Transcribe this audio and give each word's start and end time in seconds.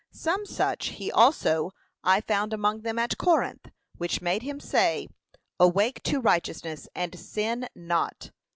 Some 0.13 0.47
such 0.47 0.87
he 0.87 1.11
also 1.11 1.69
I 2.03 2.21
found 2.21 2.53
among 2.53 2.81
them 2.81 2.97
at 2.97 3.19
Corinth, 3.19 3.67
which 3.97 4.19
made 4.19 4.41
him 4.41 4.59
say, 4.59 5.07
'Awake 5.59 6.01
to 6.05 6.19
righteousness, 6.19 6.87
and 6.95 7.13
sin 7.19 7.69
not.' 7.75 8.31